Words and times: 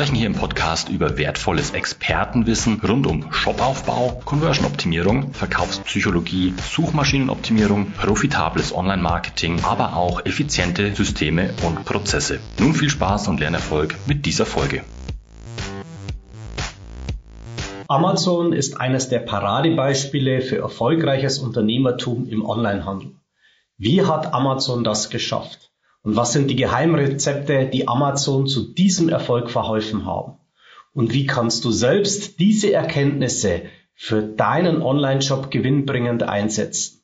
sprechen 0.00 0.16
hier 0.16 0.28
im 0.28 0.34
Podcast 0.34 0.88
über 0.88 1.18
wertvolles 1.18 1.72
Expertenwissen 1.72 2.80
rund 2.80 3.06
um 3.06 3.30
Shopaufbau, 3.34 4.22
Conversion-Optimierung, 4.24 5.34
Verkaufspsychologie, 5.34 6.54
Suchmaschinenoptimierung, 6.56 7.90
profitables 7.90 8.74
Online-Marketing, 8.74 9.62
aber 9.62 9.98
auch 9.98 10.24
effiziente 10.24 10.94
Systeme 10.94 11.52
und 11.66 11.84
Prozesse. 11.84 12.40
Nun 12.58 12.72
viel 12.72 12.88
Spaß 12.88 13.28
und 13.28 13.40
Lernerfolg 13.40 13.94
mit 14.06 14.24
dieser 14.24 14.46
Folge. 14.46 14.84
Amazon 17.86 18.54
ist 18.54 18.80
eines 18.80 19.10
der 19.10 19.18
Paradebeispiele 19.18 20.40
für 20.40 20.56
erfolgreiches 20.56 21.40
Unternehmertum 21.40 22.26
im 22.26 22.42
Onlinehandel. 22.42 23.16
Wie 23.76 24.02
hat 24.06 24.32
Amazon 24.32 24.82
das 24.82 25.10
geschafft? 25.10 25.69
Und 26.02 26.16
was 26.16 26.32
sind 26.32 26.48
die 26.48 26.56
Geheimrezepte, 26.56 27.66
die 27.66 27.86
Amazon 27.86 28.46
zu 28.46 28.72
diesem 28.72 29.08
Erfolg 29.08 29.50
verholfen 29.50 30.06
haben? 30.06 30.38
Und 30.92 31.12
wie 31.12 31.26
kannst 31.26 31.64
du 31.64 31.70
selbst 31.70 32.40
diese 32.40 32.72
Erkenntnisse 32.72 33.62
für 33.94 34.22
deinen 34.22 34.82
Online-Shop 34.82 35.50
gewinnbringend 35.50 36.22
einsetzen? 36.22 37.02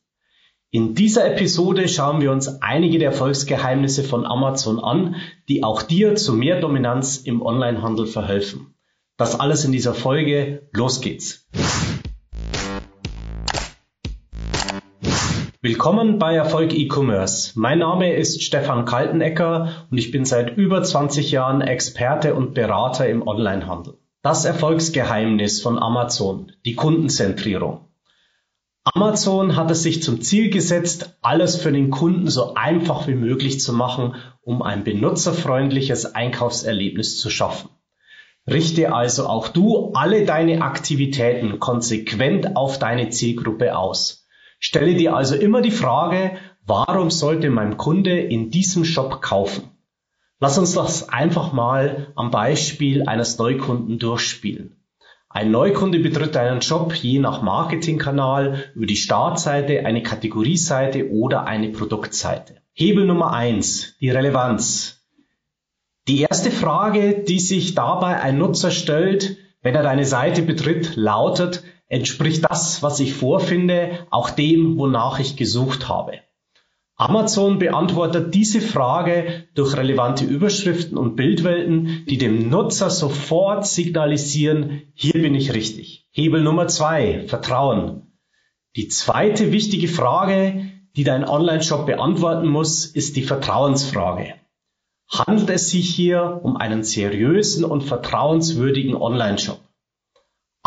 In 0.71 0.95
dieser 0.95 1.31
Episode 1.33 1.89
schauen 1.89 2.21
wir 2.21 2.33
uns 2.33 2.61
einige 2.61 2.99
der 2.99 3.11
Erfolgsgeheimnisse 3.11 4.03
von 4.03 4.27
Amazon 4.27 4.81
an, 4.81 5.17
die 5.49 5.63
auch 5.63 5.83
dir 5.83 6.17
zu 6.17 6.33
mehr 6.33 6.61
Dominanz 6.61 7.19
im 7.19 7.41
Onlinehandel 7.41 8.07
verhelfen. 8.07 8.75
Das 9.17 9.39
alles 9.39 9.65
in 9.65 9.73
dieser 9.73 9.95
Folge. 9.95 10.69
Los 10.73 11.01
geht's. 11.01 11.47
Willkommen 15.77 16.19
bei 16.19 16.35
Erfolg 16.35 16.73
E-Commerce. 16.73 17.53
Mein 17.55 17.81
Name 17.81 18.15
ist 18.15 18.43
Stefan 18.43 18.87
Kaltenecker 18.87 19.85
und 19.91 19.99
ich 19.99 20.11
bin 20.11 20.25
seit 20.25 20.57
über 20.57 20.83
20 20.83 21.31
Jahren 21.31 21.61
Experte 21.61 22.35
und 22.35 22.55
Berater 22.55 23.07
im 23.07 23.29
Onlinehandel. 23.29 23.99
Das 24.23 24.47
Erfolgsgeheimnis 24.47 25.61
von 25.61 25.79
Amazon, 25.79 26.51
die 26.65 26.77
Kundenzentrierung. 26.77 27.91
Amazon 28.85 29.55
hat 29.57 29.71
es 29.71 29.83
sich 29.83 30.03
zum 30.03 30.23
Ziel 30.23 30.49
gesetzt, 30.49 31.19
alles 31.21 31.57
für 31.57 31.73
den 31.73 31.91
Kunden 31.91 32.29
so 32.29 32.55
einfach 32.55 33.07
wie 33.07 33.15
möglich 33.15 33.61
zu 33.61 33.75
machen, 33.75 34.15
um 34.41 34.63
ein 34.63 34.83
benutzerfreundliches 34.83 36.15
Einkaufserlebnis 36.15 37.19
zu 37.19 37.29
schaffen. 37.29 37.69
Richte 38.51 38.95
also 38.95 39.27
auch 39.27 39.49
du 39.49 39.93
alle 39.93 40.25
deine 40.25 40.63
Aktivitäten 40.63 41.59
konsequent 41.59 42.57
auf 42.57 42.79
deine 42.79 43.11
Zielgruppe 43.11 43.77
aus. 43.77 44.26
Stelle 44.59 44.95
dir 44.95 45.15
also 45.15 45.35
immer 45.35 45.61
die 45.61 45.71
Frage, 45.71 46.39
warum 46.65 47.11
sollte 47.11 47.51
mein 47.51 47.77
Kunde 47.77 48.19
in 48.19 48.51
diesem 48.51 48.85
Shop 48.85 49.21
kaufen? 49.23 49.71
Lass 50.39 50.59
uns 50.59 50.75
das 50.75 51.09
einfach 51.09 51.53
mal 51.53 52.13
am 52.15 52.31
Beispiel 52.31 53.09
eines 53.09 53.39
Neukunden 53.39 53.99
durchspielen. 53.99 54.77
Ein 55.29 55.51
Neukunde 55.51 55.99
betritt 55.99 56.35
deinen 56.35 56.63
Shop 56.63 56.95
je 56.95 57.19
nach 57.19 57.43
Marketingkanal 57.43 58.65
über 58.75 58.87
die 58.87 58.97
Startseite, 58.97 59.85
eine 59.85 60.03
Kategorieseite 60.03 61.11
oder 61.11 61.47
eine 61.47 61.71
Produktseite. 61.71 62.57
Hebel 62.73 63.07
Nummer 63.07 63.33
eins: 63.33 63.97
die 64.01 64.11
Relevanz. 64.11 65.07
Die 66.09 66.21
erste 66.21 66.51
Frage, 66.51 67.25
die 67.27 67.41
sich 67.41 67.75
dabei 67.75 68.21
ein 68.21 68.39
Nutzer 68.39 68.71
stellt, 68.71 69.37
wenn 69.63 69.75
er 69.75 69.83
deine 69.83 70.05
Seite 70.05 70.43
betritt, 70.43 70.97
lautet, 70.97 71.65
entspricht 71.89 72.45
das, 72.49 72.83
was 72.83 73.01
ich 73.01 73.15
vorfinde, 73.15 74.07
auch 74.11 74.31
dem, 74.31 74.79
wonach 74.79 75.19
ich 75.19 75.37
gesucht 75.37 75.89
habe? 75.89 76.21
Amazon 76.97 77.59
beantwortet 77.59 78.35
diese 78.35 78.61
Frage 78.61 79.45
durch 79.55 79.77
relevante 79.77 80.25
Überschriften 80.25 80.97
und 80.97 81.15
Bildwelten, 81.15 82.05
die 82.09 82.17
dem 82.17 82.49
Nutzer 82.49 82.89
sofort 82.89 83.67
signalisieren, 83.67 84.83
hier 84.95 85.21
bin 85.21 85.35
ich 85.35 85.53
richtig. 85.53 86.09
Hebel 86.11 86.43
Nummer 86.43 86.69
zwei, 86.69 87.25
Vertrauen. 87.27 88.13
Die 88.77 88.89
zweite 88.89 89.53
wichtige 89.53 89.89
Frage, 89.89 90.71
die 90.97 91.05
dein 91.05 91.29
Online-Shop 91.29 91.85
beantworten 91.85 92.49
muss, 92.49 92.87
ist 92.87 93.17
die 93.17 93.23
Vertrauensfrage 93.23 94.35
handelt 95.09 95.51
es 95.51 95.71
sich 95.71 95.95
hier 95.95 96.41
um 96.43 96.57
einen 96.57 96.83
seriösen 96.83 97.65
und 97.65 97.83
vertrauenswürdigen 97.83 98.97
Online-Shop. 98.97 99.61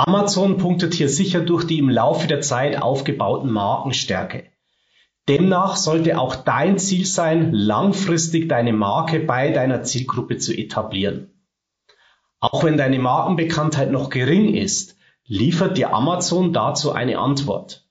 Amazon 0.08 0.56
punktet 0.56 0.94
hier 0.94 1.10
sicher 1.10 1.42
durch 1.42 1.66
die 1.66 1.78
im 1.78 1.90
Laufe 1.90 2.30
der 2.30 2.40
Zeit 2.40 2.82
aufgebauten 2.82 3.52
Markenstärke. 3.52 4.46
Demnach 5.28 5.76
sollte 5.76 6.18
auch 6.18 6.36
dein 6.36 6.78
Ziel 6.78 7.06
sein, 7.06 7.52
langfristig 7.52 8.48
deine 8.48 8.72
Marke 8.72 9.20
bei 9.20 9.52
deiner 9.52 9.84
Zielgruppe 9.84 10.38
zu 10.38 10.54
etablieren. 10.54 11.44
Auch 12.40 12.64
wenn 12.64 12.78
deine 12.78 12.98
Markenbekanntheit 12.98 13.92
noch 13.92 14.10
gering 14.10 14.56
ist, 14.56 14.96
liefert 15.26 15.78
dir 15.78 15.94
Amazon 15.94 16.54
dazu 16.54 16.94
eine 16.94 17.20
Antwort. 17.20 17.89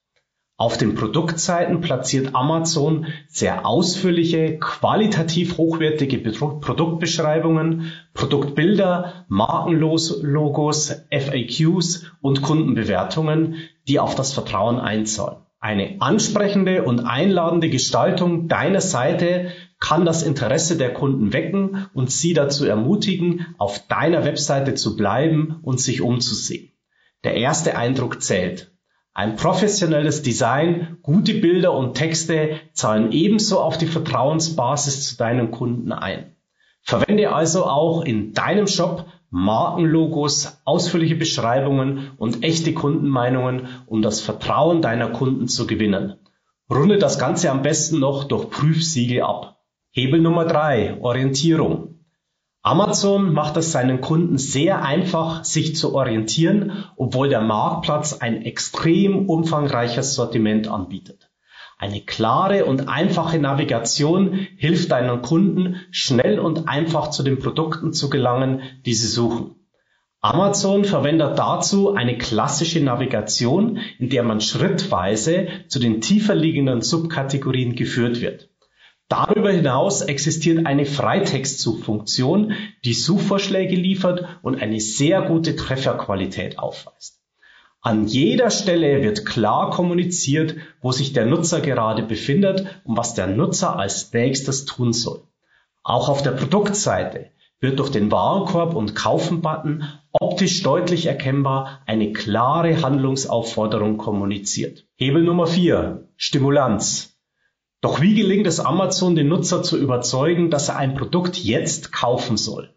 Auf 0.61 0.77
den 0.77 0.97
Produktseiten 0.97 1.81
platziert 1.83 2.35
Amazon 2.35 3.07
sehr 3.29 3.65
ausführliche, 3.65 4.59
qualitativ 4.59 5.57
hochwertige 5.57 6.19
Produktbeschreibungen, 6.19 7.93
Produktbilder, 8.13 9.25
Markenlogos, 9.29 11.05
FAQs 11.13 12.11
und 12.21 12.43
Kundenbewertungen, 12.43 13.55
die 13.87 14.01
auf 14.01 14.17
das 14.17 14.33
Vertrauen 14.33 14.81
einzahlen. 14.81 15.47
Eine 15.61 15.97
ansprechende 16.01 16.83
und 16.83 17.01
einladende 17.07 17.71
Gestaltung 17.71 18.49
deiner 18.49 18.81
Seite 18.81 19.53
kann 19.79 20.05
das 20.05 20.25
Interesse 20.25 20.77
der 20.77 20.93
Kunden 20.93 21.33
wecken 21.33 21.87
und 21.95 22.11
sie 22.11 22.35
dazu 22.35 22.65
ermutigen, 22.65 23.47
auf 23.59 23.87
deiner 23.87 24.25
Webseite 24.25 24.75
zu 24.75 24.97
bleiben 24.97 25.61
und 25.63 25.81
sich 25.81 26.03
umzusehen. 26.03 26.73
Der 27.23 27.35
erste 27.35 27.77
Eindruck 27.77 28.21
zählt. 28.21 28.73
Ein 29.19 29.35
professionelles 29.35 30.23
Design, 30.23 30.99
gute 31.03 31.35
Bilder 31.35 31.73
und 31.75 31.95
Texte 31.95 32.61
zahlen 32.73 33.11
ebenso 33.11 33.59
auf 33.59 33.77
die 33.77 33.89
Vertrauensbasis 33.89 35.09
zu 35.09 35.17
deinen 35.17 35.51
Kunden 35.51 35.91
ein. 35.91 36.37
Verwende 36.83 37.33
also 37.33 37.65
auch 37.65 38.05
in 38.05 38.33
deinem 38.33 38.69
Shop 38.69 39.07
Markenlogos, 39.31 40.61
ausführliche 40.65 41.17
Beschreibungen 41.17 42.13
und 42.17 42.45
echte 42.45 42.73
Kundenmeinungen, 42.75 43.67
um 43.87 44.03
das 44.03 44.21
Vertrauen 44.21 44.83
deiner 44.83 45.09
Kunden 45.09 45.49
zu 45.49 45.67
gewinnen. 45.67 46.15
Runde 46.71 46.99
das 46.99 47.19
Ganze 47.19 47.51
am 47.51 47.63
besten 47.63 47.99
noch 47.99 48.23
durch 48.23 48.49
Prüfsiegel 48.51 49.23
ab. 49.23 49.59
Hebel 49.91 50.21
Nummer 50.21 50.45
drei: 50.45 50.97
Orientierung. 51.01 51.98
Amazon 52.69 53.33
macht 53.33 53.57
es 53.57 53.73
seinen 53.73 54.03
Kunden 54.03 54.37
sehr 54.37 54.85
einfach, 54.85 55.43
sich 55.43 55.75
zu 55.75 55.95
orientieren, 55.95 56.85
obwohl 56.97 57.31
der 57.31 57.41
Marktplatz 57.41 58.13
ein 58.13 58.43
extrem 58.43 59.27
umfangreiches 59.27 60.15
Sortiment 60.15 60.69
anbietet. 60.69 61.31
Eine 61.79 62.03
klare 62.03 62.67
und 62.67 62.87
einfache 62.87 63.39
Navigation 63.39 64.35
hilft 64.59 64.91
deinen 64.91 65.23
Kunden, 65.23 65.77
schnell 65.93 66.39
und 66.39 66.69
einfach 66.69 67.09
zu 67.09 67.23
den 67.23 67.39
Produkten 67.39 67.95
zu 67.95 68.11
gelangen, 68.11 68.61
die 68.85 68.93
sie 68.93 69.09
suchen. 69.09 69.55
Amazon 70.21 70.85
verwendet 70.85 71.39
dazu 71.39 71.95
eine 71.95 72.19
klassische 72.19 72.85
Navigation, 72.85 73.79
in 73.99 74.11
der 74.11 74.25
man 74.25 74.43
schrittweise 74.43 75.49
zu 75.69 75.79
den 75.79 76.03
tiefer 76.03 76.35
liegenden 76.35 76.83
Subkategorien 76.83 77.77
geführt 77.77 78.21
wird. 78.21 78.51
Darüber 79.09 79.51
hinaus 79.51 80.03
existiert 80.03 80.67
eine 80.67 80.85
Freitextsuchfunktion, 80.85 82.53
die 82.85 82.93
Suchvorschläge 82.93 83.75
liefert 83.75 84.27
und 84.43 84.61
eine 84.61 84.81
sehr 84.81 85.23
gute 85.23 85.57
Trefferqualität 85.57 86.59
aufweist. 86.59 87.23
An 87.81 88.07
jeder 88.07 88.51
Stelle 88.51 89.03
wird 89.03 89.25
klar 89.25 89.71
kommuniziert, 89.71 90.57
wo 90.83 90.93
sich 90.93 91.15
der 91.15 91.25
Nutzer 91.25 91.61
gerade 91.61 92.03
befindet 92.03 92.67
und 92.85 92.99
was 92.99 93.15
der 93.15 93.29
Nutzer 93.29 93.79
als 93.79 94.13
nächstes 94.13 94.67
tun 94.67 94.93
soll. 94.93 95.23
Auch 95.83 96.11
auf 96.11 96.23
der 96.23 96.33
Produktseite 96.33 97.31
wird 97.61 97.79
durch 97.79 97.91
den 97.91 98.11
Warenkorb 98.11 98.75
und 98.75 98.95
Kaufen-Button 98.95 99.85
optisch 100.13 100.63
deutlich 100.63 101.07
erkennbar 101.07 101.81
eine 101.87 102.13
klare 102.13 102.83
Handlungsaufforderung 102.83 103.97
kommuniziert. 103.97 104.85
Hebel 104.97 105.23
Nummer 105.23 105.47
4. 105.47 106.09
Stimulanz. 106.17 107.18
Doch 107.81 108.01
wie 108.01 108.15
gelingt 108.15 108.47
es 108.49 108.59
Amazon, 108.59 109.15
den 109.15 109.29
Nutzer 109.29 109.63
zu 109.63 109.79
überzeugen, 109.79 110.51
dass 110.51 110.69
er 110.69 110.77
ein 110.77 110.95
Produkt 110.95 111.39
jetzt 111.39 111.93
kaufen 111.93 112.37
soll? 112.37 112.75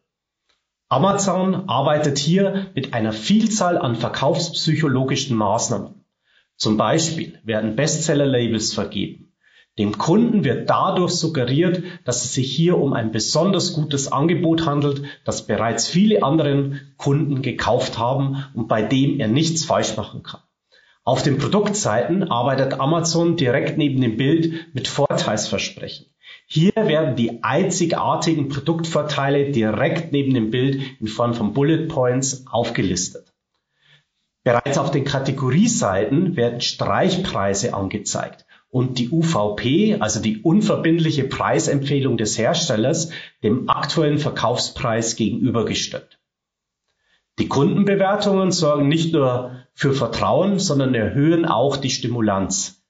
Amazon 0.90 1.70
arbeitet 1.70 2.20
hier 2.20 2.68
mit 2.76 2.94
einer 2.94 3.12
Vielzahl 3.12 3.80
an 3.80 3.96
verkaufspsychologischen 3.96 5.36
Maßnahmen. 5.36 6.06
Zum 6.56 6.78
Beispiel 6.78 7.40
werden 7.44 7.76
Bestseller-Labels 7.76 8.74
vergeben. 8.74 9.34
Dem 9.80 9.98
Kunden 9.98 10.44
wird 10.44 10.70
dadurch 10.70 11.14
suggeriert, 11.14 11.82
dass 12.04 12.24
es 12.24 12.34
sich 12.34 12.56
hier 12.56 12.78
um 12.78 12.94
ein 12.94 13.12
besonders 13.12 13.74
gutes 13.74 14.12
Angebot 14.12 14.66
handelt, 14.68 15.02
das 15.26 15.48
bereits 15.48 15.88
viele 15.88 16.22
anderen 16.22 16.94
Kunden 16.98 17.42
gekauft 17.42 17.98
haben 17.98 18.46
und 18.54 18.68
bei 18.68 18.84
dem 18.84 19.20
er 19.20 19.30
nichts 19.30 19.66
falsch 19.66 19.98
machen 19.98 20.22
kann. 20.22 20.42
Auf 21.04 21.24
den 21.24 21.40
Produktseiten 21.40 22.30
arbeitet 22.30 22.80
Amazon 22.80 23.36
direkt 23.36 23.76
neben 23.76 24.02
dem 24.02 24.18
Bild 24.18 24.74
mit 24.76 24.88
Vorteilsversprechen. 24.88 26.06
Hier 26.46 26.74
werden 26.76 27.16
die 27.16 27.44
einzigartigen 27.44 28.50
Produktvorteile 28.50 29.52
direkt 29.52 30.12
neben 30.12 30.34
dem 30.36 30.52
Bild 30.52 30.80
in 31.00 31.08
Form 31.08 31.34
von 31.34 31.54
Bullet 31.54 31.88
Points 31.88 32.46
aufgelistet. 32.46 33.34
Bereits 34.44 34.78
auf 34.78 34.92
den 34.92 35.04
Kategorieseiten 35.04 36.36
werden 36.36 36.62
Streichpreise 36.62 37.74
angezeigt 37.74 38.46
und 38.70 39.00
die 39.00 39.10
UVP, 39.10 39.98
also 40.00 40.22
die 40.22 40.42
unverbindliche 40.42 41.24
Preisempfehlung 41.24 42.18
des 42.18 42.38
Herstellers, 42.38 43.12
dem 43.44 43.70
aktuellen 43.70 44.18
Verkaufspreis 44.20 45.16
gegenübergestellt. 45.16 46.21
Die 47.42 47.50
Kundenbewertungen 47.50 48.52
sorgen 48.52 48.88
nicht 48.88 49.12
nur 49.12 49.66
für 49.74 49.94
Vertrauen, 49.94 50.60
sondern 50.60 50.96
erhöhen 50.96 51.46
auch 51.46 51.76
die 51.76 51.90
Stimulanz. 51.90 52.82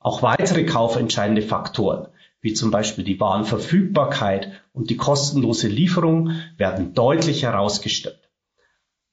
Auch 0.00 0.22
weitere 0.22 0.64
kaufentscheidende 0.64 1.42
Faktoren 1.42 2.08
wie 2.40 2.54
zum 2.54 2.70
Beispiel 2.70 3.04
die 3.04 3.20
Warenverfügbarkeit 3.20 4.50
und 4.72 4.90
die 4.90 4.96
kostenlose 4.96 5.68
Lieferung, 5.68 6.32
werden 6.56 6.94
deutlich 6.94 7.42
herausgestellt. 7.42 8.30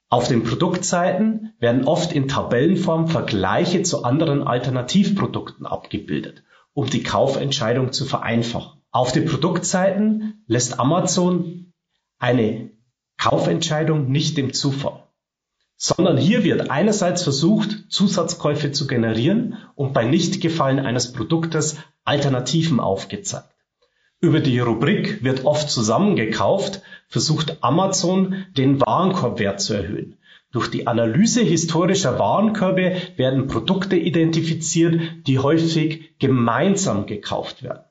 Auf 0.10 0.30
den 0.30 0.44
Produktseiten 0.44 1.54
werden 1.60 1.86
oft 1.86 2.13
in 2.13 2.30
Tabellenform 2.30 3.10
Vergleiche 3.10 3.84
zu 3.84 4.06
anderen 4.06 4.44
Alternativprodukten 4.44 5.66
abgebildet, 5.66 6.44
um 6.74 6.89
die 6.89 7.04
Kaufentscheidung 7.04 7.92
zu 7.92 8.06
vereinfachen. 8.06 8.81
Auf 8.92 9.12
den 9.12 9.25
Produktseiten 9.25 10.45
lässt 10.48 10.80
Amazon 10.80 11.74
eine 12.19 12.72
Kaufentscheidung 13.18 14.12
nicht 14.12 14.38
dem 14.38 14.54
Zufall 14.54 15.08
sondern 15.78 16.18
hier 16.18 16.44
wird 16.44 16.72
einerseits 16.72 17.24
versucht, 17.24 17.86
Zusatzkäufe 17.90 18.72
zu 18.72 18.88
generieren 18.88 19.58
und 19.75 19.94
bei 19.94 20.06
Nichtgefallen 20.06 20.80
eines 20.80 21.14
Produktes 21.14 21.78
Alternativen 22.04 22.80
aufgezeigt. 22.80 23.54
Über 24.19 24.40
die 24.40 24.60
Rubrik 24.60 25.24
wird 25.24 25.46
oft 25.46 25.69
zusammengekauft, 25.69 26.81
versucht 27.08 27.58
Amazon 27.62 28.46
den 28.58 28.81
Warenkorbwert 28.81 29.62
zu 29.62 29.75
erhöhen. 29.75 30.18
Durch 30.52 30.70
die 30.70 30.88
Analyse 30.88 31.42
historischer 31.42 32.18
Warenkörbe 32.18 33.00
werden 33.16 33.46
Produkte 33.46 33.96
identifiziert, 33.98 35.00
die 35.28 35.38
häufig 35.38 36.18
gemeinsam 36.18 37.06
gekauft 37.06 37.62
werden. 37.62 37.84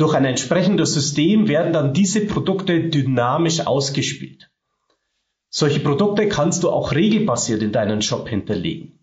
Durch 0.00 0.14
ein 0.14 0.24
entsprechendes 0.24 0.94
System 0.94 1.46
werden 1.46 1.74
dann 1.74 1.92
diese 1.92 2.24
Produkte 2.24 2.88
dynamisch 2.88 3.66
ausgespielt. 3.66 4.50
Solche 5.50 5.80
Produkte 5.80 6.26
kannst 6.26 6.62
du 6.62 6.70
auch 6.70 6.92
regelbasiert 6.92 7.60
in 7.62 7.70
deinen 7.70 8.00
Shop 8.00 8.26
hinterlegen. 8.26 8.98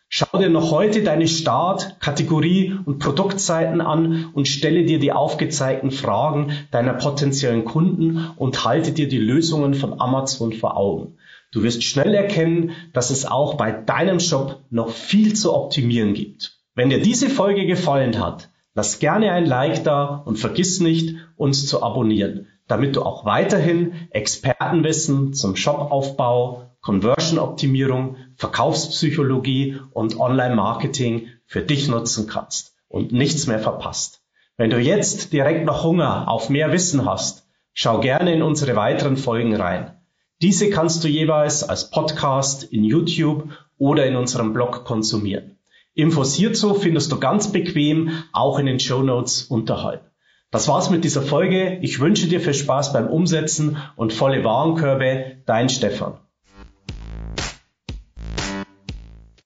Schau 0.08 0.38
dir 0.38 0.50
noch 0.50 0.70
heute 0.70 1.02
deine 1.02 1.26
Start-, 1.26 1.98
Kategorie- 2.00 2.74
und 2.84 3.00
Produktseiten 3.00 3.80
an 3.80 4.30
und 4.34 4.46
stelle 4.46 4.84
dir 4.84 5.00
die 5.00 5.12
aufgezeigten 5.12 5.90
Fragen 5.90 6.52
deiner 6.70 6.94
potenziellen 6.94 7.64
Kunden 7.64 8.30
und 8.36 8.64
halte 8.64 8.92
dir 8.92 9.08
die 9.08 9.18
Lösungen 9.18 9.74
von 9.74 10.00
Amazon 10.00 10.52
vor 10.52 10.76
Augen. 10.76 11.16
Du 11.50 11.64
wirst 11.64 11.82
schnell 11.82 12.14
erkennen, 12.14 12.72
dass 12.92 13.10
es 13.10 13.26
auch 13.26 13.54
bei 13.54 13.72
deinem 13.72 14.20
Shop 14.20 14.60
noch 14.70 14.90
viel 14.90 15.34
zu 15.34 15.52
optimieren 15.52 16.14
gibt. 16.14 16.56
Wenn 16.74 16.90
dir 16.90 17.00
diese 17.00 17.28
Folge 17.28 17.66
gefallen 17.66 18.20
hat, 18.20 18.50
lass 18.74 19.00
gerne 19.00 19.32
ein 19.32 19.46
Like 19.46 19.82
da 19.82 20.22
und 20.24 20.38
vergiss 20.38 20.80
nicht, 20.80 21.16
uns 21.36 21.66
zu 21.66 21.82
abonnieren, 21.82 22.46
damit 22.68 22.94
du 22.94 23.02
auch 23.02 23.24
weiterhin 23.24 23.92
Expertenwissen 24.10 25.34
zum 25.34 25.56
Shopaufbau, 25.56 26.75
Conversion-Optimierung, 26.86 28.14
Verkaufspsychologie 28.36 29.80
und 29.90 30.20
Online-Marketing 30.20 31.26
für 31.44 31.60
dich 31.60 31.88
nutzen 31.88 32.28
kannst 32.28 32.76
und 32.86 33.10
nichts 33.10 33.48
mehr 33.48 33.58
verpasst. 33.58 34.22
Wenn 34.56 34.70
du 34.70 34.78
jetzt 34.78 35.32
direkt 35.32 35.66
noch 35.66 35.82
Hunger 35.82 36.28
auf 36.28 36.48
mehr 36.48 36.70
Wissen 36.70 37.04
hast, 37.04 37.44
schau 37.72 37.98
gerne 37.98 38.32
in 38.32 38.40
unsere 38.40 38.76
weiteren 38.76 39.16
Folgen 39.16 39.56
rein. 39.56 39.96
Diese 40.40 40.70
kannst 40.70 41.02
du 41.02 41.08
jeweils 41.08 41.68
als 41.68 41.90
Podcast 41.90 42.62
in 42.62 42.84
YouTube 42.84 43.48
oder 43.78 44.06
in 44.06 44.14
unserem 44.14 44.52
Blog 44.52 44.84
konsumieren. 44.84 45.58
Infos 45.94 46.34
hierzu 46.36 46.74
findest 46.74 47.10
du 47.10 47.18
ganz 47.18 47.50
bequem 47.50 48.10
auch 48.32 48.60
in 48.60 48.66
den 48.66 48.78
Show 48.78 49.02
Notes 49.02 49.42
unterhalb. 49.42 50.08
Das 50.52 50.68
war's 50.68 50.90
mit 50.90 51.02
dieser 51.02 51.22
Folge. 51.22 51.80
Ich 51.82 51.98
wünsche 51.98 52.28
dir 52.28 52.40
viel 52.40 52.54
Spaß 52.54 52.92
beim 52.92 53.08
Umsetzen 53.08 53.76
und 53.96 54.12
volle 54.12 54.44
Warenkörbe. 54.44 55.38
Dein 55.46 55.68
Stefan. 55.68 56.20